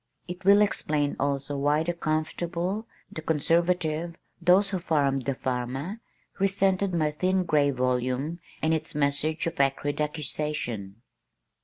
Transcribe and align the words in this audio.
It 0.27 0.43
will 0.43 0.63
explain 0.63 1.15
also 1.19 1.55
why 1.57 1.83
the 1.83 1.93
comfortable, 1.93 2.87
the 3.11 3.21
conservative, 3.21 4.15
those 4.41 4.71
who 4.71 4.79
farmed 4.79 5.25
the 5.25 5.35
farmer, 5.35 5.99
resented 6.39 6.91
my 6.91 7.11
thin 7.11 7.43
gray 7.43 7.69
volume 7.69 8.39
and 8.63 8.73
its 8.73 8.95
message 8.95 9.45
of 9.45 9.59
acrid 9.59 10.01
accusation. 10.01 11.03